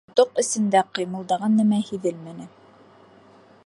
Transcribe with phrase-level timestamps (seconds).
[0.03, 2.49] Әммә тоҡ эсендә ҡыймылдаған нәмә һиҙелмәне.